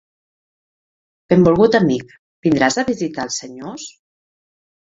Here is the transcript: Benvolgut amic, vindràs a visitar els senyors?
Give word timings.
Benvolgut 1.33 1.77
amic, 1.81 2.15
vindràs 2.49 2.81
a 2.81 2.87
visitar 2.91 3.29
els 3.29 3.41
senyors? 3.45 3.87